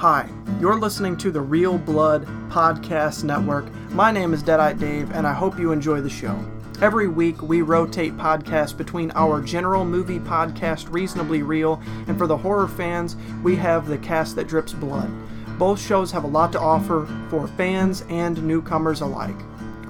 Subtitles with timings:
[0.00, 3.70] Hi, you're listening to the Real Blood Podcast Network.
[3.90, 6.42] My name is Deadite Dave, and I hope you enjoy the show.
[6.80, 12.38] Every week, we rotate podcasts between our general movie podcast, Reasonably Real, and for the
[12.38, 15.10] horror fans, we have the cast that drips blood.
[15.58, 19.36] Both shows have a lot to offer for fans and newcomers alike.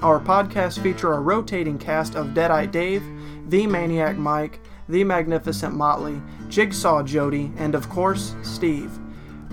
[0.01, 3.03] Our podcasts feature a rotating cast of Deadite Dave,
[3.47, 4.59] The Maniac Mike,
[4.89, 8.91] The Magnificent Motley, Jigsaw Jody, and of course, Steve.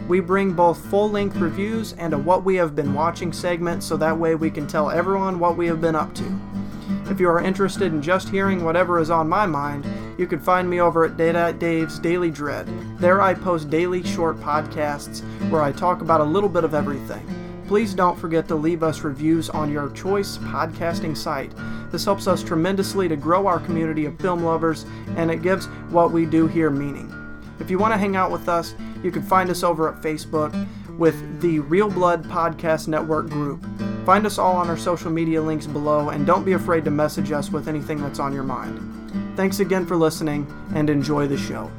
[0.08, 3.94] We bring both full length reviews and a What We Have Been Watching segment so
[3.98, 6.40] that way we can tell everyone what we have been up to.
[7.10, 10.68] If you are interested in just hearing whatever is on my mind, you can find
[10.68, 12.66] me over at Deadite Dave's Daily Dread.
[12.98, 17.26] There I post daily short podcasts where I talk about a little bit of everything.
[17.66, 21.52] Please don't forget to leave us reviews on your choice podcasting site.
[21.92, 26.12] This helps us tremendously to grow our community of film lovers and it gives what
[26.12, 27.12] we do here meaning.
[27.60, 30.66] If you want to hang out with us, you can find us over at Facebook
[30.98, 33.64] with the Real Blood Podcast Network group.
[34.04, 37.30] Find us all on our social media links below and don't be afraid to message
[37.30, 39.36] us with anything that's on your mind.
[39.36, 41.70] Thanks again for listening and enjoy the show.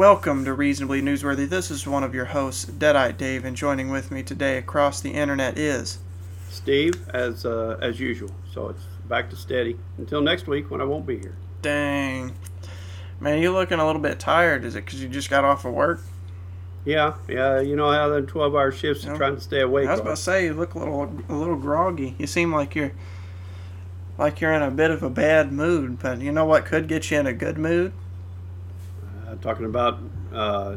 [0.00, 1.46] Welcome to Reasonably Newsworthy.
[1.46, 5.10] This is one of your hosts, Deadite Dave, and joining with me today across the
[5.10, 5.98] internet is
[6.48, 8.30] Steve, as uh, as usual.
[8.50, 11.36] So it's back to steady until next week when I won't be here.
[11.60, 12.34] Dang.
[13.20, 14.64] Man, you're looking a little bit tired.
[14.64, 16.00] Is it because you just got off of work?
[16.86, 17.60] Yeah, yeah.
[17.60, 19.86] You know how the twelve-hour shifts are trying to stay awake.
[19.86, 22.14] I was about to say you look a little a little groggy.
[22.16, 22.92] You seem like you're
[24.16, 27.10] like you're in a bit of a bad mood, but you know what could get
[27.10, 27.92] you in a good mood?
[29.30, 30.00] Uh, talking about
[30.32, 30.76] uh,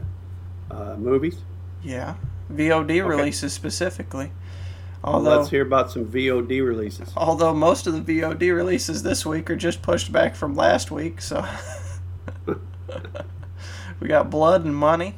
[0.70, 1.38] uh, movies.
[1.82, 2.16] Yeah.
[2.52, 4.32] VOD releases specifically.
[5.04, 7.12] Well, let's hear about some VOD releases.
[7.18, 11.20] although most of the VOD releases this week are just pushed back from last week,
[11.20, 11.46] so
[14.00, 15.16] we got Blood and Money.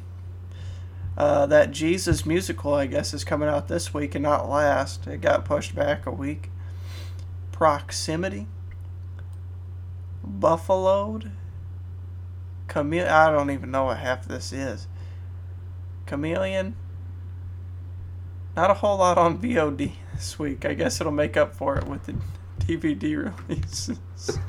[1.16, 5.06] Uh, that Jesus musical, I guess, is coming out this week and not last.
[5.06, 6.50] It got pushed back a week.
[7.52, 8.48] Proximity.
[10.22, 11.30] Buffaloed.
[12.68, 14.86] Chamele- I don't even know what half this is.
[16.06, 16.74] Chameleon.
[18.56, 20.64] Not a whole lot on VOD this week.
[20.64, 22.14] I guess it'll make up for it with the
[22.58, 23.98] DVD releases.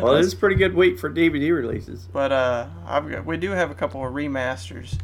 [0.00, 2.06] Well, it is a pretty good week for DVD releases.
[2.12, 4.98] But uh, I've got, we do have a couple of remasters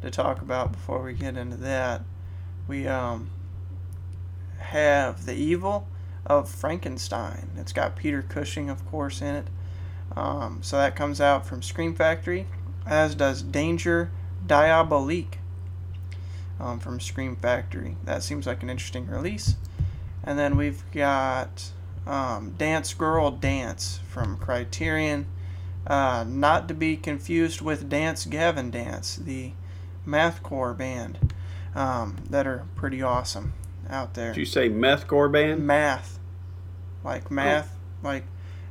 [0.00, 2.02] to talk about before we get into that.
[2.66, 3.30] We um
[4.58, 5.86] have the Evil
[6.26, 7.50] of Frankenstein.
[7.56, 9.46] It's got Peter Cushing, of course, in it.
[10.16, 12.46] Um, so that comes out from Scream Factory,
[12.86, 14.10] as does Danger
[14.46, 15.34] Diabolik
[16.60, 17.96] um, from Scream Factory.
[18.04, 19.56] That seems like an interesting release.
[20.24, 21.70] And then we've got
[22.06, 25.26] um, Dance Girl Dance from Criterion.
[25.86, 29.52] Uh, not to be confused with Dance Gavin Dance, the
[30.06, 31.32] mathcore band
[31.74, 33.52] um, that are pretty awesome
[33.90, 34.32] out there.
[34.32, 35.66] Did you say methcore band?
[35.66, 36.20] Math,
[37.04, 38.24] like math, like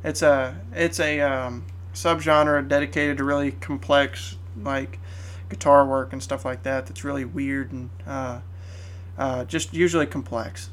[0.04, 5.00] it's a it's a um, subgenre dedicated to really complex like
[5.50, 6.86] guitar work and stuff like that.
[6.88, 8.40] That's really weird and uh,
[9.18, 10.70] uh, just usually complex.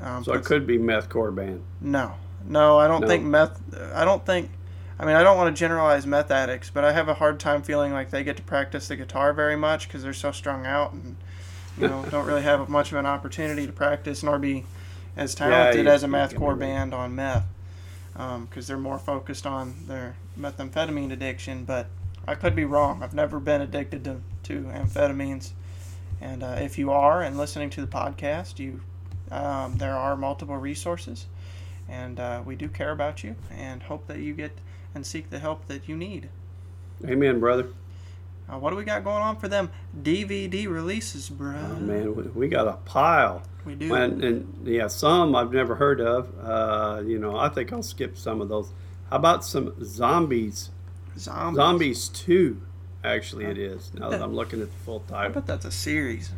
[0.00, 1.62] Um, So it could be methcore band.
[1.80, 2.14] no,
[2.46, 3.06] no, I don't No.
[3.06, 3.60] think meth.
[3.94, 4.50] I don't think.
[4.98, 7.62] I mean, I don't want to generalize meth addicts, but I have a hard time
[7.62, 10.92] feeling like they get to practice the guitar very much because they're so strung out
[10.92, 11.16] and
[11.78, 14.64] you know don't really have much of an opportunity to practice nor be
[15.16, 17.46] as talented you- as a mathcore band on meth
[18.12, 21.64] because they're more focused on their methamphetamine addiction.
[21.64, 21.86] But
[22.26, 23.02] I could be wrong.
[23.02, 25.50] I've never been addicted to, to amphetamines.
[26.20, 28.80] And uh, if you are and listening to the podcast, you
[29.32, 31.26] um, there are multiple resources,
[31.88, 34.52] and uh, we do care about you and hope that you get
[34.94, 36.28] and seek the help that you need.
[37.06, 37.68] Amen, brother.
[38.52, 39.70] Uh, what do we got going on for them
[40.02, 41.54] DVD releases, bro?
[41.56, 43.42] Oh man, we, we got a pile.
[43.64, 43.94] we do.
[43.94, 46.30] And, and yeah, some I've never heard of.
[46.42, 48.72] Uh, you know, I think I'll skip some of those.
[49.08, 50.70] How about some zombies?
[51.16, 51.56] Zombies.
[51.56, 52.60] Zombies Two,
[53.02, 53.92] actually, it is.
[53.94, 56.30] Now that I'm looking at the full I title, bet that's a series.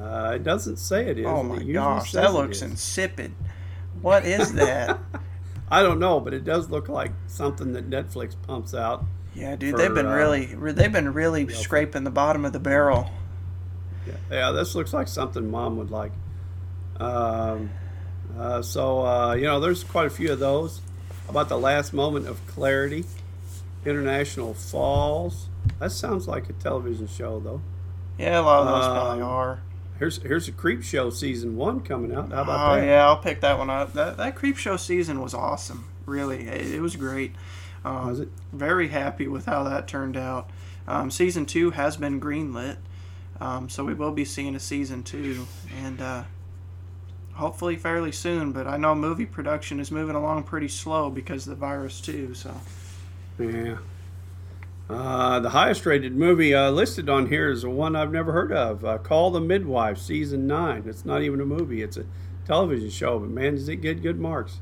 [0.00, 1.26] uh, it doesn't say it is.
[1.26, 3.32] oh my gosh, that looks insipid.
[4.00, 4.98] What is that?
[5.70, 9.04] I don't know, but it does look like something that Netflix pumps out.
[9.34, 12.58] yeah, dude, For, they've been uh, really, they've been really scraping the bottom of the
[12.60, 13.10] barrel.
[14.06, 16.12] Yeah, yeah this looks like something Mom would like.
[16.98, 17.70] Um,
[18.38, 20.80] uh, so uh, you know, there's quite a few of those.
[21.28, 23.04] About the last moment of clarity?
[23.84, 25.48] International Falls.
[25.78, 27.60] That sounds like a television show, though.
[28.18, 29.60] Yeah, a lot of those Um, probably are.
[29.98, 32.30] Here's here's a Creepshow season one coming out.
[32.30, 32.86] How about Oh that?
[32.86, 33.94] yeah, I'll pick that one up.
[33.94, 35.84] That that creep show season was awesome.
[36.06, 37.34] Really, it, it was great.
[37.84, 38.28] Um, Was it?
[38.52, 40.50] Very happy with how that turned out.
[40.86, 42.76] Um, season two has been greenlit,
[43.40, 45.46] um, so we will be seeing a season two,
[45.84, 46.22] and uh,
[47.34, 48.52] hopefully fairly soon.
[48.52, 52.34] But I know movie production is moving along pretty slow because of the virus too.
[52.34, 52.54] So
[53.38, 53.78] Yeah.
[54.88, 58.84] Uh, the highest rated movie uh, listed on here is one I've never heard of.
[58.84, 60.84] Uh, Call the Midwife, season nine.
[60.86, 62.06] It's not even a movie; it's a
[62.46, 63.18] television show.
[63.18, 64.60] But man, does it get good marks?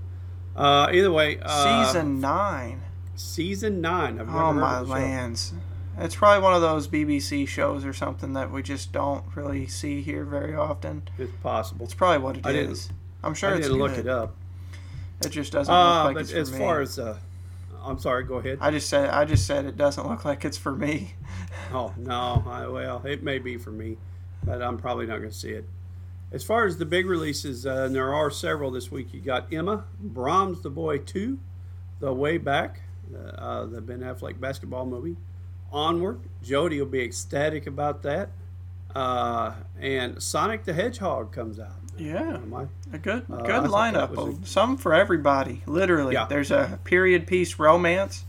[0.57, 2.83] Uh, either way, uh, season nine.
[3.15, 4.19] season nine.
[4.19, 5.01] I've never Oh heard my of the show.
[5.01, 5.53] lands.
[5.99, 10.03] It's probably one of those BBC shows or something that we just don't really see
[10.03, 11.03] here very often.
[11.19, 11.85] It's possible.
[11.87, 12.91] It's probably what it I is.
[13.23, 13.91] I'm sure I it's didn't good.
[13.91, 14.35] look it up.
[15.25, 16.59] It just doesn't look like but it's for as me.
[16.59, 17.17] far as, uh,
[17.87, 18.25] I'm sorry.
[18.25, 18.59] Go ahead.
[18.61, 21.15] I just said I just said it doesn't look like it's for me.
[21.73, 23.97] Oh no, I, well, it may be for me,
[24.45, 25.65] but I'm probably not going to see it.
[26.33, 29.15] As far as the big releases, uh, and there are several this week.
[29.15, 31.39] You got Emma, Brahms the Boy Two,
[32.01, 32.83] The Way Back,
[33.15, 35.17] uh, uh, the Ben Affleck basketball movie,
[35.73, 36.21] Onward.
[36.43, 38.31] Jody will be ecstatic about that,
[38.95, 41.86] uh, and Sonic the Hedgehog comes out.
[41.99, 42.39] Yeah,
[42.93, 44.17] a good Uh, good lineup.
[44.17, 45.63] a- of some for everybody.
[45.67, 46.27] Literally, Yeah.
[46.29, 48.25] there's a period piece romance.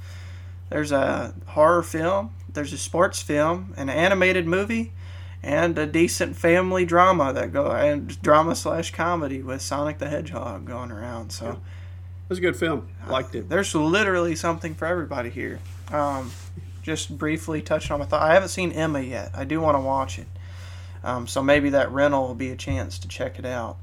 [0.70, 2.32] There's a horror film.
[2.52, 4.94] There's a sports film, an animated movie,
[5.44, 10.66] and a decent family drama that go and drama slash comedy with Sonic the Hedgehog
[10.66, 11.32] going around.
[11.32, 11.46] So.
[11.46, 11.52] Yeah.
[11.52, 12.88] It was a good film.
[13.08, 13.48] Liked it.
[13.48, 15.60] There's literally something for everybody here.
[15.94, 16.32] Um,
[16.82, 18.22] just briefly touching on my thought.
[18.22, 19.32] I haven't seen Emma yet.
[19.34, 20.28] I do want to watch it.
[21.08, 23.78] Um, so maybe that rental will be a chance to check it out.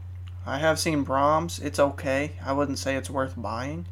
[0.47, 1.59] I have seen Brahms.
[1.59, 2.33] It's okay.
[2.45, 3.87] I wouldn't say it's worth buying.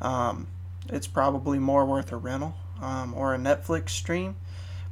[0.00, 0.48] Um,
[0.88, 4.34] it's probably more worth a rental um, or a Netflix stream.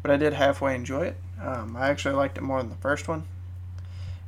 [0.03, 1.17] But I did halfway enjoy it.
[1.43, 3.25] Um, I actually liked it more than the first one.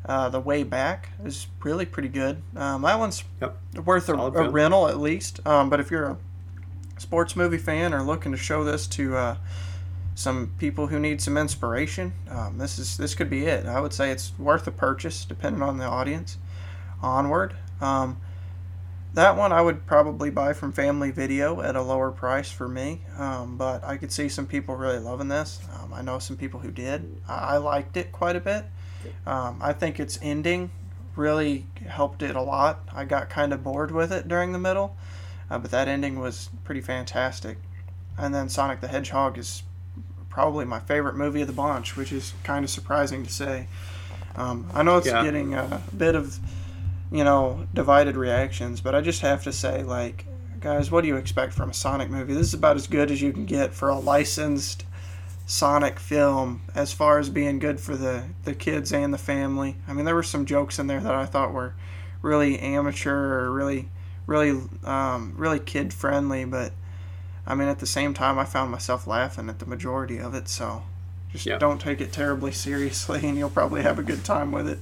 [0.04, 2.42] Uh, the Way Back is really pretty good.
[2.56, 3.56] Um, that one's Yep.
[3.84, 5.46] worth a, a rental at least.
[5.46, 6.16] Um, but if you're a
[6.98, 9.36] sports movie fan or looking to show this to uh,
[10.16, 13.66] some people who need some inspiration, um, this is this could be it.
[13.66, 16.38] I would say it's worth a purchase, depending on the audience.
[17.02, 17.54] Onward.
[17.82, 18.16] Um,
[19.12, 23.02] that one I would probably buy from Family Video at a lower price for me,
[23.18, 25.60] um, but I could see some people really loving this.
[25.74, 27.20] Um, I know some people who did.
[27.28, 28.64] I, I liked it quite a bit.
[29.26, 30.70] Um, I think its ending
[31.14, 32.88] really helped it a lot.
[32.90, 34.96] I got kind of bored with it during the middle,
[35.50, 37.58] uh, but that ending was pretty fantastic.
[38.18, 39.62] And then Sonic the Hedgehog is
[40.36, 43.66] probably my favorite movie of the bunch, which is kind of surprising to say.
[44.36, 45.22] Um, I know it's Yeah.
[45.22, 46.38] getting a bit of,
[47.10, 50.26] you know, divided reactions, but I just have to say, like,
[50.60, 52.34] guys, what do you expect from a Sonic movie?
[52.34, 54.84] This is about as good as you can get for a licensed
[55.46, 59.76] Sonic film as far as being good for the, the kids and the family.
[59.88, 61.72] I mean, there were some jokes in there that I thought were
[62.20, 63.88] really amateur or really,
[64.26, 66.72] really, um, really kid friendly, but
[67.46, 70.48] I mean, at the same time, I found myself laughing at the majority of it,
[70.48, 70.82] so
[71.32, 71.58] just Yeah.
[71.58, 74.78] don't take it terribly seriously and you'll probably have a good time with it.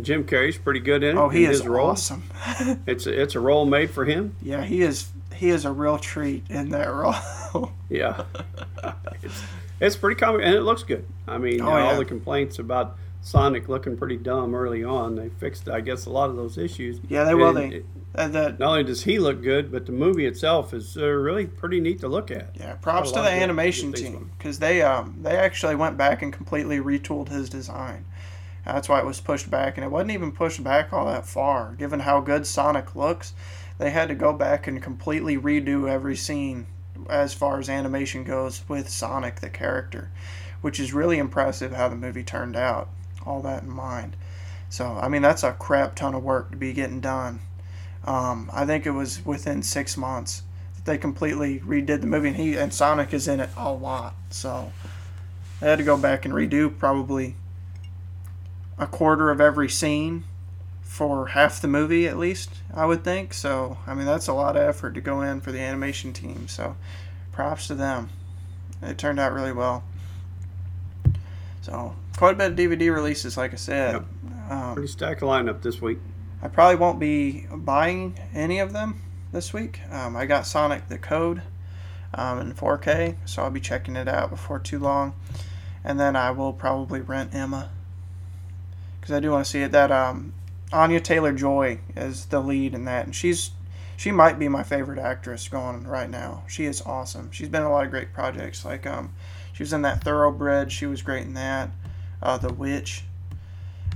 [0.00, 1.20] Jim Carrey's pretty good in it.
[1.20, 1.88] Oh, he in is role.
[1.90, 2.24] awesome.
[2.86, 4.36] It's a, it's a role made for him.
[4.42, 7.72] yeah, he is he is a real treat in that role.
[7.88, 8.24] Yeah,
[9.22, 9.42] it's,
[9.80, 11.06] it's pretty comic and it looks good.
[11.28, 11.96] I mean, Oh, all yeah.
[11.96, 12.96] the complaints about
[13.26, 17.00] Sonic looking pretty dumb early on, they fixed, I guess, a lot of those issues.
[17.08, 17.52] yeah, they will.
[17.52, 17.82] They
[18.14, 21.80] uh, not only does he look good, but the movie itself is uh, really pretty
[21.80, 22.54] neat to look at.
[22.54, 26.78] Yeah, props to the animation team because they um they actually went back and completely
[26.78, 28.04] retooled his design.
[28.64, 31.74] That's why it was pushed back, and it wasn't even pushed back all that far.
[31.74, 33.34] Given how good Sonic looks,
[33.78, 36.68] they had to go back and completely redo every scene
[37.10, 40.12] as far as animation goes with Sonic the character,
[40.60, 42.88] which is really impressive how the movie turned out.
[43.26, 44.16] All that in mind.
[44.68, 47.40] So I mean that's a crap ton of work to be getting done.
[48.04, 50.42] Um, I think it was within six months
[50.76, 54.14] that they completely redid the movie, and he and Sonic is in it a lot.
[54.30, 54.72] So
[55.60, 57.34] they had to go back and redo probably
[58.78, 60.24] a quarter of every scene
[60.82, 62.50] for half the movie at least.
[62.72, 63.34] I would think.
[63.34, 66.48] So I mean that's a lot of effort to go in for the animation team.
[66.48, 66.76] So
[67.32, 68.10] props to them.
[68.82, 69.84] It turned out really well.
[71.66, 73.96] So quite a bit of DVD releases, like I said.
[74.48, 75.98] Um, Pretty stacked lineup this week.
[76.40, 79.80] I probably won't be buying any of them this week.
[79.90, 81.42] Um, I got Sonic the Code
[82.14, 85.14] um, in 4K, so I'll be checking it out before too long.
[85.82, 87.70] And then I will probably rent Emma
[89.00, 89.72] because I do want to see it.
[89.72, 90.34] That um,
[90.72, 93.50] Anya Taylor Joy is the lead in that, and she's
[93.96, 96.44] she might be my favorite actress going right now.
[96.46, 97.32] She is awesome.
[97.32, 98.64] She's been in a lot of great projects.
[98.64, 99.12] Like um,
[99.56, 100.70] she was in that Thoroughbred.
[100.70, 101.70] She was great in that.
[102.22, 103.04] Uh, the Witch.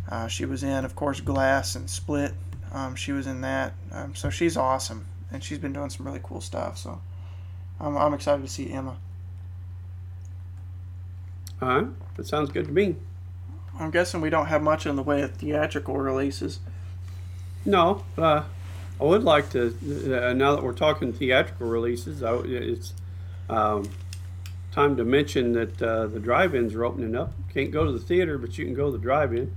[0.08, 2.32] Uh, she was in, of course, Glass and Split.
[2.72, 3.74] Um, she was in that.
[3.92, 6.78] Um, so she's awesome, and she's been doing some really cool stuff.
[6.78, 7.02] So
[7.78, 8.96] I'm, I'm excited to see Emma.
[11.60, 12.96] All right, that sounds good to me.
[13.78, 16.60] I'm guessing we don't have much in the way of theatrical releases.
[17.66, 18.44] No, uh,
[18.98, 19.66] I would like to.
[19.66, 22.94] Uh, now that we're talking theatrical releases, I, it's
[23.50, 23.90] um,
[24.80, 27.32] time to mention that uh, the drive-ins are opening up.
[27.52, 29.54] Can't go to the theater, but you can go to the drive-in.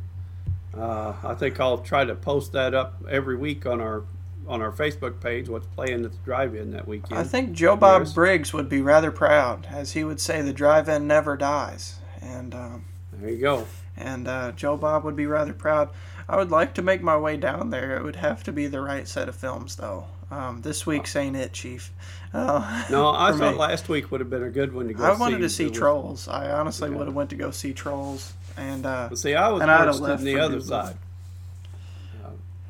[0.76, 4.04] Uh, I think I'll try to post that up every week on our
[4.46, 5.48] on our Facebook page.
[5.48, 7.18] What's playing at the drive-in that weekend?
[7.18, 8.14] I think Joe Bob yes.
[8.14, 12.86] Briggs would be rather proud, as he would say, "The drive-in never dies." And um,
[13.14, 13.68] there you go.
[13.96, 15.90] And uh, Joe Bob would be rather proud.
[16.28, 17.96] I would like to make my way down there.
[17.96, 20.08] It would have to be the right set of films, though.
[20.34, 21.92] Um, this week's ain't it, Chief.
[22.34, 23.60] Uh, no, I thought me.
[23.60, 25.04] last week would have been a good one to go.
[25.04, 26.28] I wanted to see Trolls.
[26.28, 30.20] I honestly would have went to go see Trolls, and uh, see, I was interested
[30.20, 30.98] in the other side.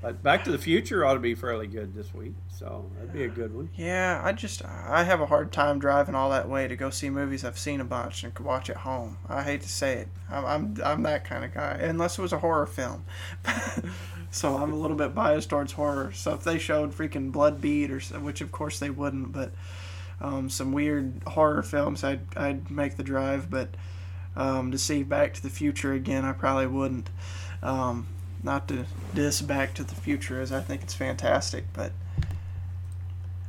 [0.03, 3.24] But Back to the Future ought to be fairly good this week, so that'd be
[3.24, 3.69] a good one.
[3.74, 7.10] Yeah, I just I have a hard time driving all that way to go see
[7.10, 9.17] movies I've seen a bunch and could watch at home.
[9.29, 12.33] I hate to say it, I'm I'm, I'm that kind of guy, unless it was
[12.33, 13.05] a horror film.
[14.29, 16.12] so I'm a little bit biased towards horror.
[16.12, 19.53] So if they showed freaking Blood Beat or which of course they wouldn't, but
[20.19, 23.50] um, some weird horror films, I'd I'd make the drive.
[23.50, 23.69] But
[24.36, 27.10] um, to see Back to the Future again, I probably wouldn't.
[27.62, 28.07] Um,
[28.43, 31.91] not to diss Back to the Future, as I think it's fantastic, but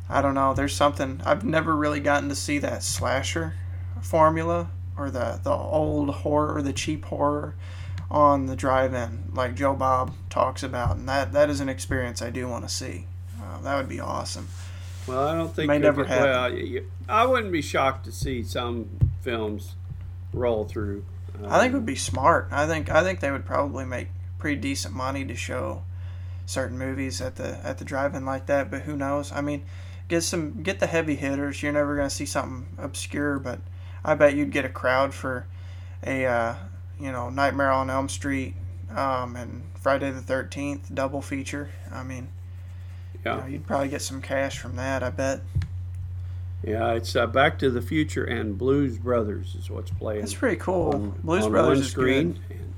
[0.08, 0.54] I don't know.
[0.54, 3.54] There's something I've never really gotten to see that slasher
[4.00, 7.54] formula or the the old horror, or the cheap horror
[8.10, 12.30] on the drive-in, like Joe Bob talks about, and that that is an experience I
[12.30, 13.06] do want to see.
[13.42, 14.48] Uh, that would be awesome.
[15.06, 16.24] Well, I don't think may never happen.
[16.24, 18.88] Well, I wouldn't be shocked to see some
[19.22, 19.74] films
[20.32, 21.04] roll through.
[21.38, 22.48] Um, I think it would be smart.
[22.52, 24.08] I think I think they would probably make
[24.44, 25.82] pretty decent money to show
[26.44, 28.70] certain movies at the at the drive-in like that.
[28.70, 29.32] But who knows?
[29.32, 29.64] I mean,
[30.06, 31.62] get some get the heavy hitters.
[31.62, 33.58] You're never gonna see something obscure, but
[34.04, 35.46] I bet you'd get a crowd for
[36.06, 36.56] a uh,
[37.00, 38.54] you know, Nightmare on Elm Street,
[38.90, 41.70] um, and Friday the Thirteenth double feature.
[41.90, 42.28] I mean,
[43.24, 45.02] yeah, you know, you'd probably get some cash from that.
[45.02, 45.40] I bet.
[46.62, 50.20] Yeah, it's uh, Back to the Future and Blues Brothers is what's playing.
[50.20, 50.92] That's pretty cool.
[50.92, 52.38] On, Blues on Brothers is good.
[52.50, 52.73] And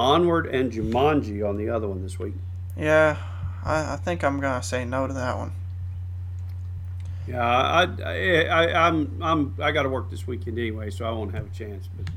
[0.00, 2.32] Onward and Jumanji on the other one this week.
[2.74, 3.18] Yeah,
[3.62, 5.52] I, I think I'm gonna say no to that one.
[7.28, 11.10] Yeah, I, I, I, I'm, I'm, I got to work this weekend anyway, so I
[11.10, 11.88] won't have a chance.
[11.94, 12.12] But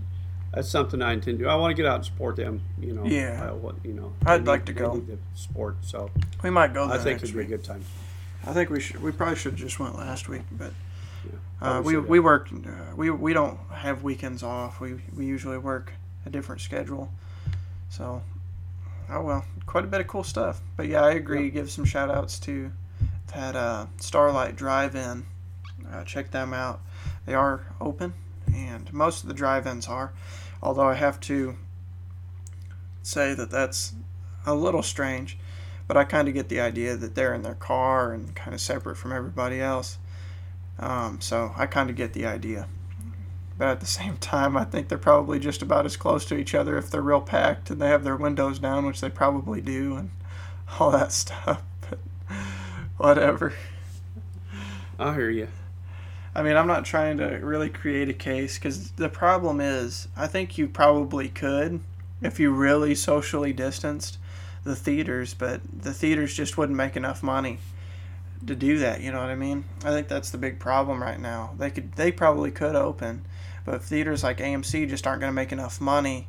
[0.54, 1.50] that's something I intend to do.
[1.50, 2.62] I want to get out and support them.
[2.80, 3.04] You know.
[3.04, 3.52] Yeah.
[3.52, 4.14] What you know.
[4.26, 4.98] I'd like to go.
[5.00, 6.10] The sport, so
[6.42, 6.86] we might go.
[6.86, 7.84] I think it'd be a good time.
[8.46, 9.04] I think we should.
[9.04, 10.72] We probably should have just went last week, but
[11.26, 12.48] yeah, uh, we we work.
[12.54, 14.80] Uh, we we don't have weekends off.
[14.80, 15.92] We we usually work
[16.26, 17.12] a different schedule.
[17.96, 18.24] So,
[19.08, 20.62] oh well, quite a bit of cool stuff.
[20.76, 21.52] But yeah, I agree.
[21.52, 22.72] Give some shout outs to
[23.36, 25.28] that uh, Starlight Drive-In.
[25.92, 26.82] Uh, check them out.
[27.28, 28.14] They are open,
[28.52, 30.12] and most of the drive-ins are.
[30.60, 31.56] Although I have to
[33.04, 33.94] say that that's
[34.44, 35.38] a little strange,
[35.88, 38.62] but I kind of get the idea that they're in their car and kind of
[38.62, 40.00] separate from everybody else.
[40.80, 42.68] Um, so I kind of get the idea.
[43.64, 46.54] But at the same time, I think they're probably just about as close to each
[46.54, 49.96] other if they're real packed and they have their windows down, which they probably do,
[49.96, 50.10] and
[50.82, 51.64] all that stuff.
[51.90, 52.00] But
[52.98, 53.54] whatever.
[55.00, 55.48] I hear you.
[56.36, 60.28] I mean, I'm not trying to really create a case because the problem is, I
[60.28, 61.80] think you probably could
[62.22, 64.18] if you really socially distanced
[64.66, 67.60] the theaters, but the theaters just wouldn't make enough money
[68.46, 69.00] to do that.
[69.00, 69.64] You know what I mean?
[69.86, 71.54] I think that's the big problem right now.
[71.58, 73.24] They could, they probably could open,
[73.66, 76.28] but theaters like AMC just aren't going to make enough money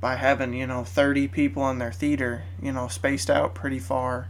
[0.00, 4.28] by having you know 30 people in their theater, you know, spaced out pretty far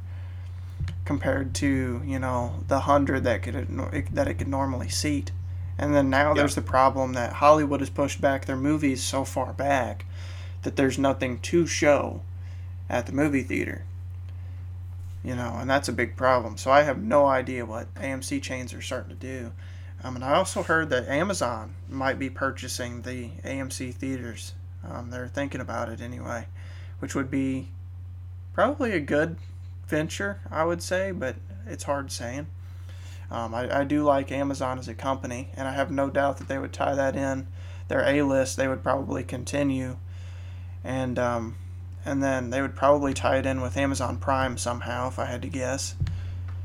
[1.05, 3.69] compared to you know the hundred that could
[4.13, 5.33] that it could normally seat.
[5.77, 9.53] And then now there's the problem that Hollywood has pushed back their movies so far
[9.53, 10.07] back
[10.63, 12.23] that there's nothing to show
[12.89, 13.85] at the movie theater.
[15.25, 16.57] You know, and that's a big problem.
[16.59, 19.53] So I have no idea what AMC chains are starting to do.
[20.05, 24.53] Um, and I also heard that Amazon might be purchasing the AMC theaters.
[24.87, 26.47] Um, they're thinking about it anyway,
[26.99, 27.69] which would be
[28.53, 29.39] probably a good
[29.87, 32.49] venture, I would say, but it's hard saying.
[33.31, 36.49] Um, I, I do like Amazon as a company, and I have no doubt that
[36.49, 37.47] they would tie that in
[37.89, 38.59] their A list.
[38.59, 39.97] They would probably continue,
[40.85, 41.57] and um,
[42.05, 45.41] and then they would probably tie it in with Amazon Prime somehow, if I had
[45.43, 45.95] to guess.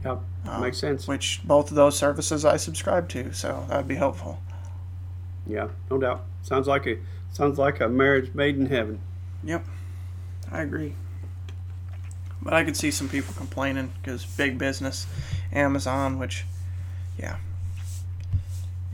[0.03, 1.07] Yep, Um, makes sense.
[1.07, 4.41] Which both of those services I subscribe to, so that'd be helpful.
[5.45, 6.23] Yeah, no doubt.
[6.43, 6.97] Sounds like a
[7.31, 8.99] sounds like a marriage made in heaven.
[9.43, 9.65] Yep,
[10.51, 10.95] I agree.
[12.41, 15.05] But I could see some people complaining because big business,
[15.51, 16.45] Amazon, which,
[17.17, 17.37] yeah.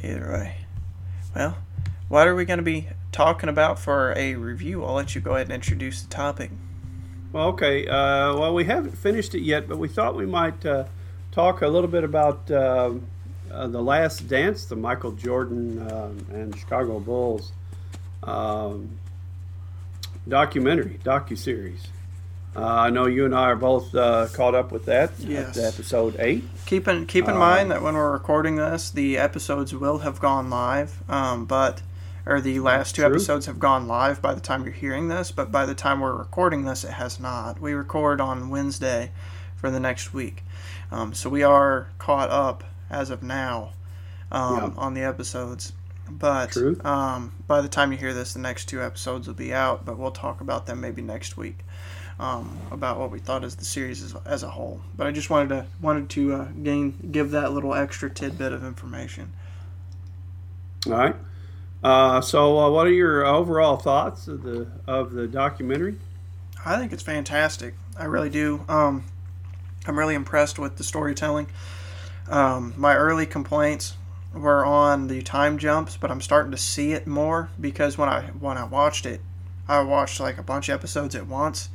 [0.04, 0.56] Either way.
[1.36, 1.58] Well,
[2.08, 4.84] what are we going to be talking about for a review?
[4.84, 6.52] I'll let you go ahead and introduce the topic.
[7.36, 7.86] Well, okay.
[7.86, 10.86] Uh, well, we haven't finished it yet, but we thought we might uh,
[11.34, 13.08] talk a little bit about um
[13.52, 17.52] uh, the Last Dance, the Michael Jordan um and Chicago Bulls
[18.24, 18.98] um,
[20.26, 21.88] documentary, docu series.
[22.56, 25.12] Uh, I know you and I are both uh, caught up with that.
[25.20, 25.58] Yes.
[25.58, 26.46] Episode eight.
[26.66, 30.50] Keep in keep in mind that when we're recording this, the episodes will have gone
[30.50, 31.82] live, um, but
[32.26, 33.12] or the last two True.
[33.12, 35.32] episodes have gone live by the time you're hearing this.
[35.32, 37.60] But by the time we're recording this, it has not.
[37.62, 39.12] We record on Wednesday
[39.56, 40.44] for the next week,
[40.92, 43.72] um, so we are caught up as of now
[44.32, 44.70] um, Yeah.
[44.78, 45.74] on the episodes.
[46.10, 46.56] But
[46.86, 49.86] um, by the time you hear this, the next two episodes will be out.
[49.86, 51.60] But we'll talk about them maybe next week
[52.20, 54.82] um, about what we thought as the series as, as a whole.
[54.96, 58.64] But I just wanted to wanted to uh, gain give that little extra tidbit of
[58.64, 59.34] information.
[60.86, 61.16] All right.
[61.86, 65.96] Uh, so, uh, what are your overall thoughts of the of the documentary?
[66.66, 67.76] I think it's fantastic.
[67.96, 68.66] I really do.
[68.68, 69.04] Um,
[69.86, 71.46] I'm really impressed with the storytelling.
[72.28, 73.98] Um, my early complaints
[74.34, 78.32] were on the time jumps, but I'm starting to see it more because when I
[78.40, 79.22] when I watched it,
[79.68, 81.70] I watched like a bunch of episodes at once.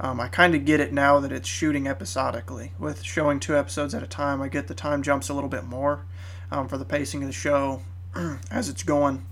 [0.00, 2.72] Um, I kind of get it now that it's shooting episodically.
[2.78, 5.64] With showing two episodes at a time, I get the time jumps a little bit
[5.64, 6.06] more
[6.50, 7.82] um, for the pacing of the show
[8.50, 9.24] as it's going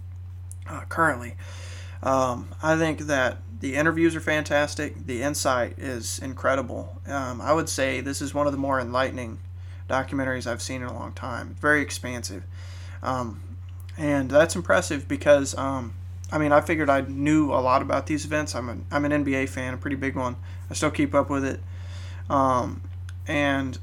[0.69, 1.35] uh, currently.
[2.03, 5.07] Um, I think that the interviews are fantastic.
[5.07, 7.01] The insight is incredible.
[7.07, 9.39] Um, I would say this is one of the more enlightening
[9.89, 11.57] documentaries I've seen in a long time.
[11.61, 12.45] Very expansive.
[13.03, 13.57] Um,
[13.97, 15.95] and that's impressive because, um,
[16.33, 18.55] I mean, I figured I knew a lot about these events.
[18.55, 20.37] I'm, I'm an NBA fan, a pretty big one.
[20.71, 21.61] I still keep up with it.
[22.29, 22.83] Um,
[23.27, 23.79] and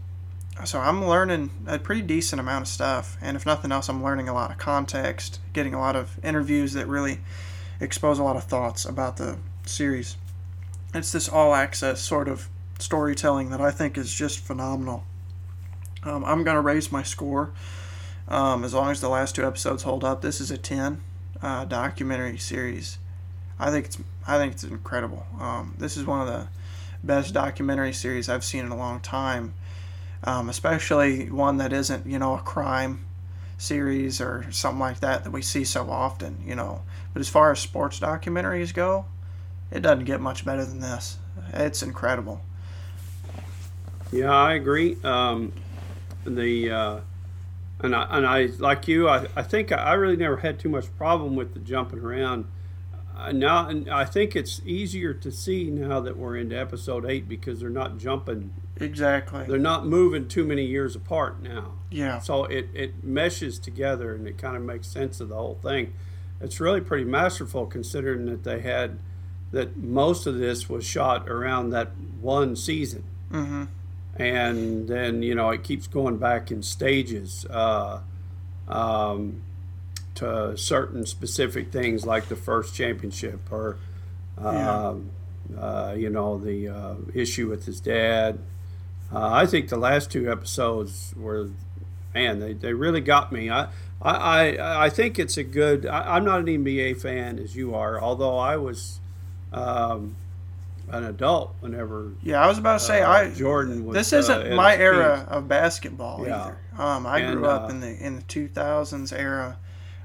[0.66, 3.18] so I'm learning a pretty decent amount of stuff.
[3.22, 6.74] And if nothing else, I'm learning a lot of context, getting a lot of interviews
[6.74, 7.20] that really
[7.80, 10.18] expose a lot of thoughts about the series.
[10.94, 15.04] It's this all access sort of storytelling that I think is just phenomenal.
[16.04, 17.52] Um, I'm going to raise my score
[18.28, 20.22] um, as long as the last two episodes hold up.
[20.22, 21.02] This is a 10
[21.42, 22.98] uh, documentary series.
[23.60, 25.26] I think it's I think it's incredible.
[25.40, 26.48] Um, this is one of the
[27.04, 29.54] best documentary series I've seen in a long time,
[30.23, 33.05] um, especially one that isn't you know a crime
[33.57, 36.43] series or something like that that we see so often.
[36.45, 36.81] You know,
[37.13, 39.05] but as far as sports documentaries go,
[39.71, 41.17] it doesn't get much better than this.
[41.53, 42.41] It's incredible.
[44.12, 44.97] Yeah, I agree.
[45.03, 45.53] Um,
[46.25, 46.99] the uh,
[47.79, 49.07] and I and I like you.
[49.07, 52.45] I, I think I really never had too much problem with the jumping around.
[53.15, 57.28] Uh, now, and I think it's easier to see now that we're into episode eight
[57.30, 58.54] because they're not jumping.
[58.80, 59.45] Exactly.
[59.45, 61.74] They're not moving too many years apart now.
[61.91, 62.19] Yeah.
[62.19, 65.93] So it, it meshes together and it kind of makes sense of the whole thing.
[66.39, 68.97] It's really pretty masterful considering that they had
[69.52, 73.63] that most of this was shot around that one season Mm-hmm.
[74.21, 78.00] and then you know it keeps going back in stages uh,
[78.67, 79.41] um,
[80.55, 83.77] certain specific things like the first championship or
[84.38, 85.10] um,
[85.57, 88.39] uh, you know the uh, issue with his dad.
[89.13, 91.49] Uh, I think the last two episodes were
[92.13, 93.49] man they, they really got me.
[93.49, 93.67] I
[94.01, 95.86] I, I, I think it's a good.
[95.86, 98.99] I, I'm not an NBA fan as you are, although I was
[99.53, 100.15] um,
[100.89, 103.95] an adult whenever Yeah, I was about to say uh, I Jordan was.
[103.95, 106.45] this uh, isn't at my era of basketball Yeah.
[106.45, 106.57] either.
[106.77, 109.57] Um, I And, grew up uh, in the in the 2000s era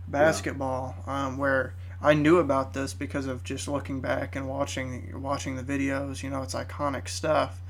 [0.08, 5.56] basketball, um, where I knew about this because of just looking back and watching watching
[5.56, 6.22] the videos.
[6.22, 7.60] You know, it's iconic stuff.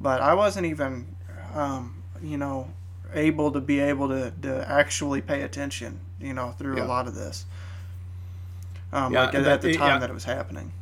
[0.00, 1.14] But I wasn't even,
[1.54, 2.70] um, you know,
[3.14, 6.00] able to be able to, to actually pay attention.
[6.20, 6.84] You know, through Yeah.
[6.84, 7.46] a lot of this.
[8.92, 9.98] Um, Yeah, like at, at the time yeah.
[9.98, 10.72] that it was happening.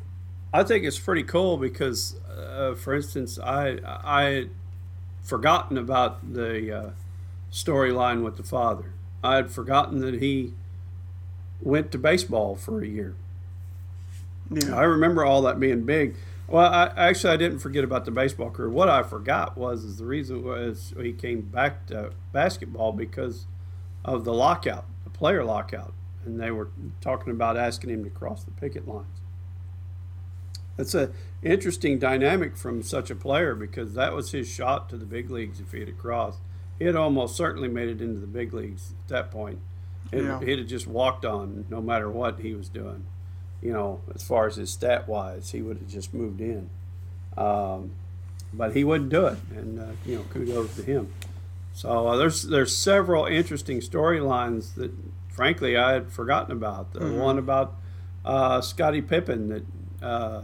[0.53, 4.49] I think it's pretty cool because, uh, for instance, I I had
[5.23, 6.89] forgotten about the uh,
[7.51, 8.91] storyline with the father.
[9.23, 10.53] I had forgotten that he
[11.61, 13.15] went to baseball for a year.
[14.49, 14.75] Yeah.
[14.75, 16.15] I remember all that being big.
[16.47, 18.69] Well, I, actually, I didn't forget about the baseball career.
[18.69, 23.45] What I forgot was is the reason was he came back to basketball because
[24.03, 25.93] of the lockout, the player lockout,
[26.25, 26.69] and they were
[26.99, 29.21] talking about asking him to cross the picket lines.
[30.75, 35.05] That's a interesting dynamic from such a player because that was his shot to the
[35.05, 36.39] big leagues if he had crossed.
[36.77, 39.59] He had almost certainly made it into the big leagues at that point.
[40.11, 40.39] It, Yeah.
[40.39, 43.05] He'd have just walked on no matter what he was doing.
[43.61, 46.69] You know, as far as his stat wise, he would have just moved in.
[47.37, 47.91] Um,
[48.53, 51.13] but he wouldn't do it, and uh, you know, kudos to him.
[51.73, 54.91] So uh, there's there's several interesting storylines that,
[55.29, 56.91] frankly, I had forgotten about.
[56.93, 57.75] The one about
[58.25, 60.41] uh, Scottie Pippen that uh,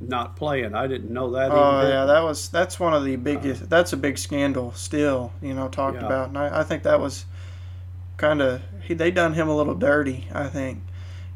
[0.00, 1.50] not playing, I didn't know that.
[1.50, 3.68] Oh yeah, that was that's one of the biggest.
[3.68, 5.32] that's a big scandal still.
[5.42, 6.06] You know, talked Yeah.
[6.06, 7.24] about, and I, I think that was
[8.16, 10.28] kind of he they done him a little dirty.
[10.32, 10.82] I think,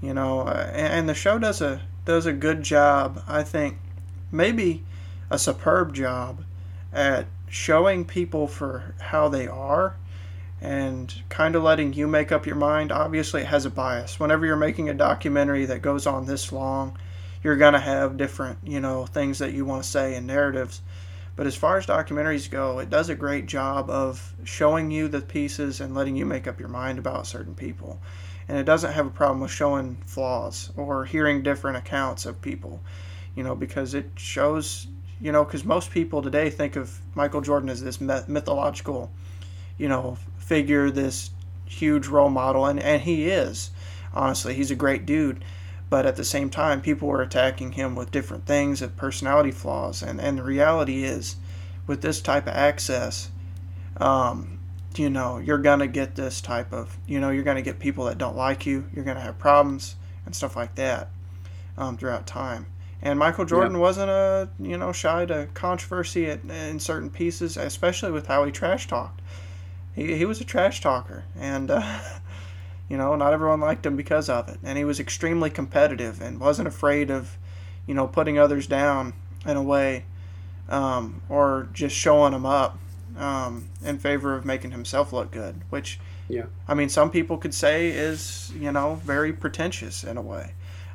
[0.00, 3.22] you know, uh, and, and the show does a does a good job.
[3.26, 3.78] I think
[4.30, 4.84] maybe
[5.30, 6.44] a superb job
[6.92, 9.96] at showing people for how they are
[10.60, 12.90] and kind of letting you make up your mind.
[12.90, 14.18] Obviously, it has a bias.
[14.18, 16.98] Whenever you're making a documentary that goes on this long,
[17.42, 20.80] you're going to have different, you know, things that you want to say and narratives.
[21.36, 25.20] But as far as documentaries go, it does a great job of showing you the
[25.20, 28.00] pieces and letting you make up your mind about certain people.
[28.48, 32.80] And it doesn't have a problem with showing flaws or hearing different accounts of people,
[33.34, 34.86] you know, because it shows,
[35.20, 39.10] you know, because most people today think of Michael Jordan as this mythological,
[39.78, 41.30] you know, figure, this
[41.64, 43.70] huge role model, and, and he is.
[44.12, 45.44] Honestly, he's a great dude.
[45.94, 50.02] But at the same time, people were attacking him with different things of personality flaws.
[50.02, 51.36] And, and the reality is,
[51.86, 53.30] with this type of access,
[53.98, 54.58] um,
[54.96, 57.78] you know, you're going to get this type of, you know, you're going to get
[57.78, 58.86] people that don't like you.
[58.92, 59.94] You're going to have problems
[60.26, 61.10] and stuff like that
[61.78, 62.66] um, throughout time.
[63.00, 68.10] And Michael Jordan wasn't a, you know, shy to controversy at, in certain pieces, especially
[68.10, 69.22] with how he trash talked.
[69.94, 71.22] He, he was a trash talker.
[71.38, 72.00] And, uh,
[72.88, 74.58] you know, not everyone liked him because of it.
[74.62, 77.36] And he was extremely competitive and wasn't afraid of,
[77.86, 79.14] you know, putting others down
[79.46, 80.04] in a way
[80.68, 82.78] um, or just showing them up
[83.18, 86.44] um, in favor of making himself look good, which, Yeah.
[86.66, 90.52] I mean, some people could say is, you know, very pretentious in a way.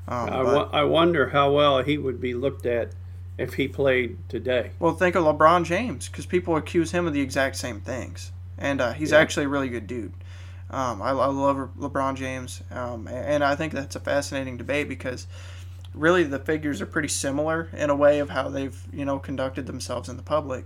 [0.08, 2.92] Um, I, but- I wonder how well he would be looked at
[3.38, 4.72] if he played today.
[4.80, 8.82] Well, think of LeBron James because people accuse him of the exact same things, and
[8.82, 9.20] uh, he's Yeah.
[9.20, 10.12] actually a really good dude.
[10.72, 15.26] Um, I, I love LeBron James, um, and I think that's a fascinating debate because
[15.94, 19.66] really the figures are pretty similar in a way of how they've you know conducted
[19.66, 20.66] themselves in the public.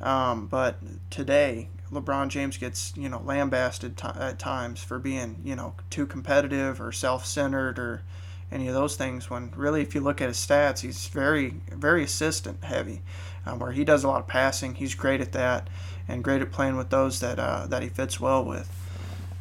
[0.00, 0.78] Um, but
[1.10, 6.06] today, LeBron James gets you know lambasted ti at times for being you know too
[6.06, 8.02] competitive or self-centered or
[8.50, 9.30] any of those things.
[9.30, 13.02] When really, if you look at his stats, he's very very assistant heavy,
[13.46, 14.74] um, where he does a lot of passing.
[14.74, 15.68] He's great at that
[16.08, 18.79] and great at playing with those that uh, that he fits well with.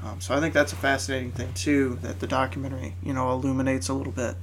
[0.04, 3.90] Um, so I think that's a fascinating thing too that the documentary you know illuminates
[3.90, 4.36] a little bit.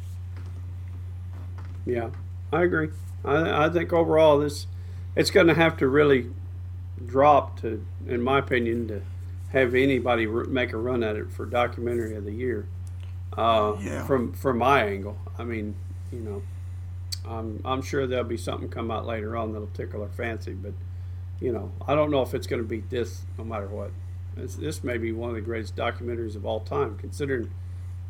[1.84, 2.10] Yeah,
[2.52, 2.90] I agree.
[3.24, 4.66] I, I think overall this
[5.14, 6.30] it's going to have to really
[7.06, 9.02] drop to, in my opinion, to
[9.52, 12.66] have anybody r- make a run at it for documentary of the year.
[13.36, 14.04] Uh, Yeah.
[14.06, 15.74] From from my angle, I mean,
[16.12, 16.42] you know,
[17.26, 20.72] I'm I'm sure there'll be something come out later on that'll tickle our fancy, but
[21.40, 23.90] you know, I don't know if it's going to beat this no matter what.
[24.37, 27.51] This, this may be one of the greatest documentaries of all time, considering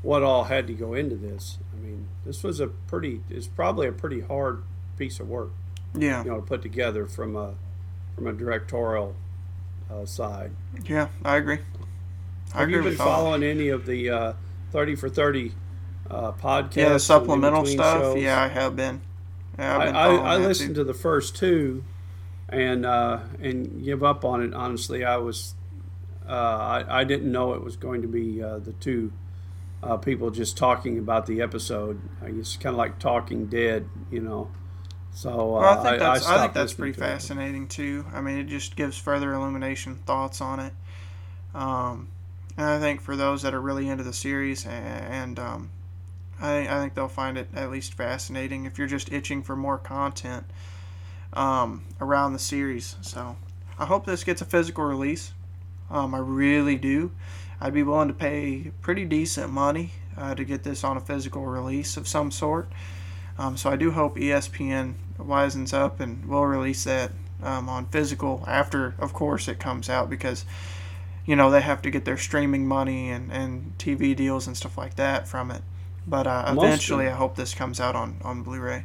[0.02, 1.58] what all had to go into this.
[1.72, 4.62] I mean, this was a pretty, it's probably a pretty hard
[4.98, 5.50] piece of work,
[5.94, 7.54] Yeah, you know, to put together from a
[8.14, 9.14] from a directorial
[9.90, 10.50] uh, side.
[10.84, 11.58] yeah, I agree.
[12.54, 13.06] I Have agree you been with all.
[13.06, 14.32] following any of the uh,
[14.72, 15.52] thirty for thirty
[16.10, 16.76] uh, podcasts?
[16.76, 18.00] Yeah, the supplemental stuff.
[18.02, 18.22] shows?
[18.22, 19.00] Yeah, I have been.
[19.58, 20.80] Yeah, I've I, been I, I listened too.
[20.80, 21.84] to the first two,
[22.48, 24.54] and uh, and give up on it.
[24.54, 25.54] Honestly, I was
[26.28, 29.12] uh, I, I didn't know it was going to be uh, the two
[29.82, 32.00] uh, people just talking about the episode.
[32.24, 34.50] It's kind of like Talking Dead, you know.
[35.14, 37.06] So uh, Well, I think that's I, think that's pretty to it.
[37.06, 38.04] fascinating too.
[38.12, 40.72] I mean, it just gives further illumination thoughts on it.
[41.54, 42.08] Um,
[42.56, 45.70] and I think for those that are really into the series, a- and um,
[46.40, 49.78] I, I think they'll find it at least fascinating if you're just itching for more
[49.78, 50.44] content
[51.32, 52.96] um, around the series.
[53.02, 53.36] So
[53.78, 55.32] I hope this gets a physical release.
[55.90, 57.12] Um, I really do.
[57.60, 61.46] I'd be willing to pay pretty decent money uh, to get this on a physical
[61.46, 62.68] release of some sort.
[63.38, 68.44] Um, so I do hope ESPN wisens up and will release that um, on physical
[68.46, 70.44] after, of course, it comes out because
[71.26, 74.78] you know they have to get their streaming money and, and TV deals and stuff
[74.78, 75.62] like that from it.
[76.06, 78.84] But uh, eventually, I hope this comes out on, on Blu-ray.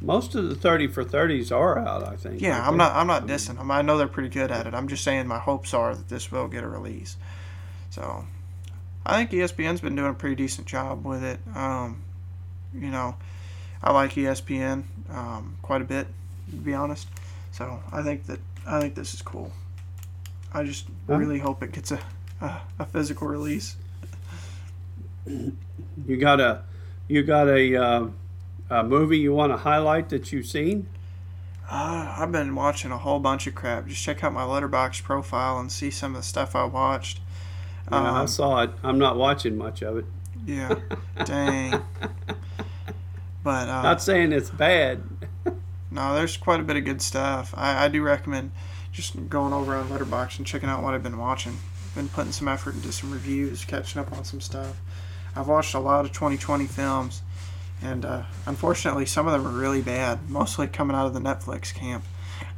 [0.00, 2.02] Most of the thirty for thirties are out.
[2.02, 2.40] I think.
[2.40, 3.70] Yeah, aren't I'm not I'm not dissing them.
[3.70, 4.74] I know they're pretty good at it.
[4.74, 7.16] I'm just saying my hopes are that this will get a release.
[7.90, 8.24] So
[9.04, 11.40] I think ESPN's been doing a pretty decent job with it.
[11.54, 12.02] Um,
[12.74, 13.16] you know,
[13.82, 16.06] I like ESPN um, quite a bit,
[16.50, 17.08] to be honest.
[17.52, 19.52] So I think that I think this is cool.
[20.52, 22.00] I just really hope it gets a,
[22.40, 23.76] a, a physical release.
[25.26, 26.62] You got a
[27.08, 28.06] you got a, uh,
[28.70, 30.86] a movie you want to highlight that you've seen?
[31.70, 33.86] Uh, I've been watching a whole bunch of crap.
[33.86, 37.20] Just check out my Letterboxd profile and see some of the stuff I watched.
[37.90, 38.70] Yeah, I Um, saw it.
[38.82, 40.04] I'm not watching much of it.
[40.46, 40.74] yeah,
[41.24, 41.82] dang.
[43.42, 45.02] But uh, Not saying it's bad.
[45.90, 47.52] No, there's quite a bit of good stuff.
[47.56, 48.52] I, I do recommend
[48.92, 51.56] just going over on Letterboxd and checking out what I've been watching.
[51.94, 54.76] Been putting some effort into some reviews, catching up on some stuff.
[55.34, 57.22] I've watched a lot of 2020 films,
[57.82, 60.28] and uh, unfortunately, some of them are really bad.
[60.28, 62.04] Mostly coming out of the Netflix camp.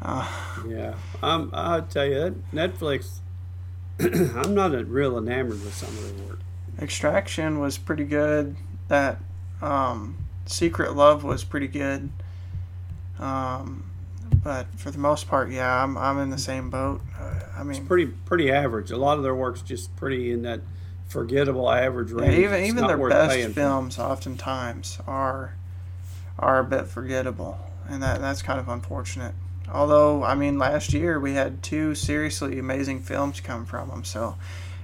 [0.00, 0.28] Uh,
[0.68, 1.50] Yeah, I'm.
[1.52, 3.18] I'll tell you Netflix.
[4.00, 6.38] I'm not a real enamored with some of their work.
[6.80, 8.56] Extraction was pretty good.
[8.88, 9.18] That
[9.60, 12.10] um, Secret Love was pretty good.
[13.18, 13.84] Um,
[14.42, 17.00] but for the most part, yeah, I'm, I'm in the same boat.
[17.20, 18.90] Uh, I mean, Pretty pretty average.
[18.90, 20.60] A lot of their work's just pretty in that
[21.12, 22.38] forgettable average Yeah, range.
[22.38, 23.54] even even their best paying for.
[23.54, 25.54] films oftentimes are
[26.38, 29.34] are a bit forgettable, and that that's kind of unfortunate.
[29.70, 34.36] Although, I mean, last year we had two seriously amazing films come from them, so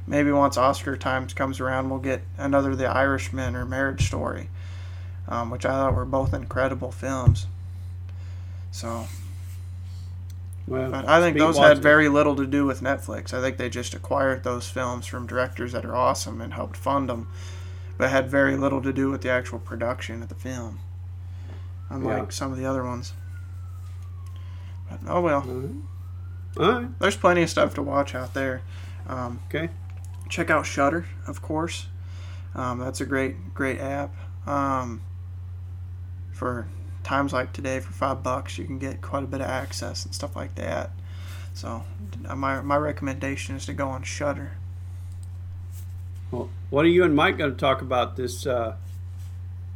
[0.07, 4.49] maybe once Oscar times comes around, we'll get another The Irishman or Marriage Story,
[5.27, 7.47] um, which I thought were both incredible films.
[8.71, 9.07] So,
[10.69, 11.69] Well, but I think those watching.
[11.69, 13.33] had very little to do with Netflix.
[13.33, 17.09] I think they just acquired those films from directors that are awesome and helped fund
[17.09, 17.29] them,
[17.97, 20.81] but had very little to do with the actual production of the film.
[21.91, 22.29] Unlike Yeah.
[22.31, 23.13] some of the other ones.
[24.91, 25.71] But oh well, right.
[26.67, 26.99] All right.
[27.01, 28.63] there's plenty of stuff to watch out there.
[29.07, 29.71] Um, Okay.
[30.29, 31.87] check out Shudder, of course.
[32.55, 34.15] Um, that's a great, great app.
[34.47, 35.03] Um,
[36.33, 36.67] for
[37.03, 40.15] times like today, for five bucks, you can get quite a bit of access and
[40.15, 40.91] stuff like that.
[41.55, 41.85] So,
[42.27, 44.53] uh, my my recommendation is to go on Shudder.
[46.31, 48.77] Well, what are you and Mike going to talk about this uh,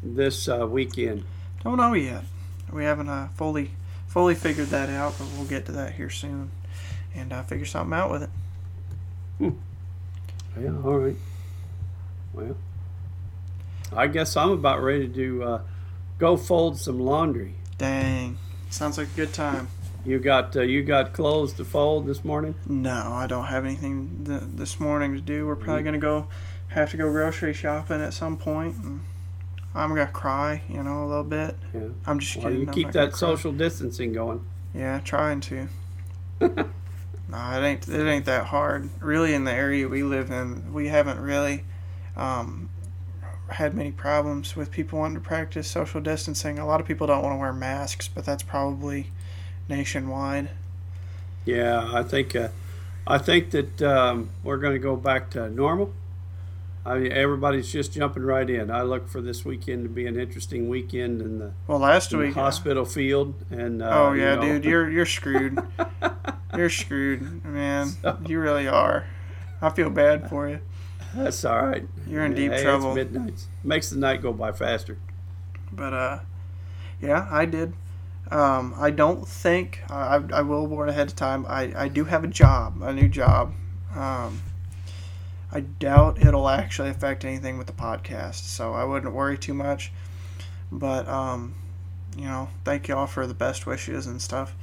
[0.02, 1.24] this uh, weekend?
[1.64, 2.24] Don't know yet.
[2.72, 3.70] We haven't uh, fully
[4.06, 6.50] fully figured that out, but we'll get to that here soon,
[7.14, 8.30] and uh, figure something out with it.
[10.60, 10.76] Yeah.
[10.84, 11.16] All right.
[12.32, 12.56] Well,
[13.94, 15.62] I guess I'm about ready to uh,
[16.22, 17.52] go fold some laundry.
[17.78, 18.38] Dang,
[18.70, 19.66] sounds like a good time.
[20.06, 22.54] You got uh, you got clothes to fold this morning?
[22.68, 25.48] No, I don't have anything th- this morning to do.
[25.48, 26.28] We're probably gonna go
[26.68, 28.76] have to go grocery shopping at some point.
[29.74, 31.56] I'm gonna cry, you know, a little bit.
[31.74, 31.80] Yeah.
[32.06, 32.60] I'm just Well, kidding.
[32.60, 34.44] you I'm keep that social distancing going.
[34.72, 35.66] Yeah, trying to.
[36.40, 36.48] no,
[37.34, 37.88] it ain't.
[37.88, 38.90] It ain't that hard.
[39.00, 41.64] Really, in the area we live in, we haven't really
[42.16, 42.70] um,
[43.52, 46.58] had many problems with people wanting to practice social distancing.
[46.58, 49.10] A lot of people don't want to wear masks, but that's probably
[49.68, 50.50] nationwide.
[51.44, 52.48] Yeah, I think uh,
[53.06, 55.92] I think that um, we're going to go back to normal.
[56.84, 58.68] I mean, everybody's just jumping right in.
[58.70, 62.34] I look for this weekend to be an interesting weekend in the, Well, last week.
[62.34, 63.34] hospital field.
[63.50, 65.60] And uh, Oh you yeah, know, dude, you're you're screwed.
[66.56, 67.88] you're screwed, man.
[68.26, 69.06] You really are.
[69.60, 70.58] I feel bad for you.
[71.14, 71.86] That's all right.
[72.06, 72.96] You're in deep Hey, trouble.
[72.96, 73.46] It's midnight.
[73.64, 74.98] Makes the night go by faster.
[75.70, 76.18] But uh,
[77.00, 77.74] yeah, I did.
[78.30, 81.44] Um, I don't think I, I will warn ahead of time.
[81.48, 83.52] I, I do have a job, a new job.
[83.94, 84.42] Um,
[85.50, 89.92] I doubt it'll actually affect anything with the podcast, so I wouldn't worry too much.
[90.70, 91.54] But um,
[92.16, 94.54] you know, thank y'all for the best wishes and stuff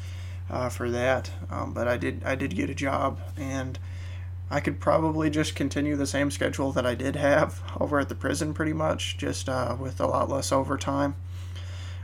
[0.50, 1.30] uh, for that.
[1.52, 3.78] Um, but I did I did get a job, and
[4.52, 8.16] I could probably just continue the same schedule that I did have over at the
[8.16, 11.16] prison, pretty much, just uh, with a lot less overtime,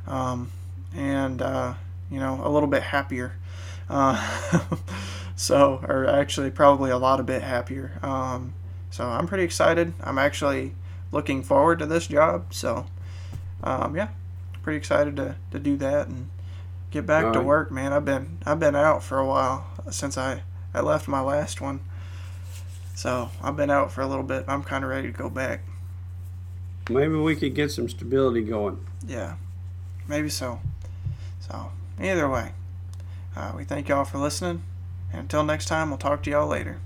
[0.08, 0.52] um,
[0.96, 1.74] and uh,
[2.10, 3.34] you know, a little bit happier.
[3.90, 4.68] Uh,
[5.36, 8.00] so, or actually, probably a lot a bit happier.
[8.02, 8.54] Um,
[8.90, 9.94] so I'm pretty excited.
[10.02, 10.74] I'm actually
[11.12, 12.54] looking forward to this job.
[12.54, 12.86] So,
[13.64, 14.10] um, yeah,
[14.62, 16.30] pretty excited to, to do that and
[16.92, 17.94] get back to work, man.
[17.94, 21.82] I've been I've been out for a while since I I left my last one.
[22.96, 24.46] So I've been out for a little bit.
[24.48, 25.62] I'm kind of ready to go back.
[26.90, 28.84] Maybe we could get some stability going.
[29.06, 29.36] Yeah,
[30.08, 30.62] maybe so.
[31.42, 32.54] So either way,
[33.36, 34.64] uh, we thank y'all for listening.
[35.12, 36.80] And until next time, we'll talk to y'all later.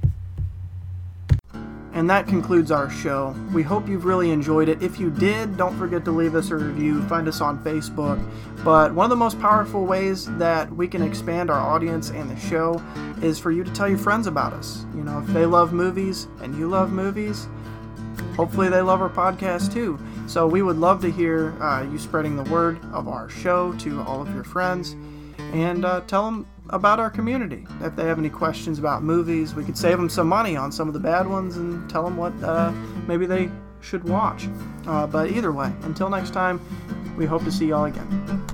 [1.93, 3.35] And that concludes our show.
[3.51, 4.81] We hope you've really enjoyed it.
[4.81, 7.01] If you did, don't forget to leave us a review.
[7.07, 8.23] Find us on Facebook.
[8.63, 12.39] But one of the most powerful ways that we can expand our audience and the
[12.39, 12.81] show
[13.21, 14.85] is for you to tell your friends about us.
[14.95, 17.47] You know, if they love movies and you love movies,
[18.35, 19.99] hopefully they love our podcast too.
[20.27, 24.01] So we would love to hear uh, you spreading the word of our show to
[24.01, 24.95] all of your friends
[25.53, 27.65] and uh, tell them about our community.
[27.81, 30.87] If they have any questions about movies, we could save them some money on some
[30.87, 32.71] of the bad ones and tell them what uh,
[33.07, 33.49] maybe they
[33.81, 34.47] should watch.
[34.87, 36.59] Uh, but either way, until next time,
[37.17, 38.48] we hope to see y'all again.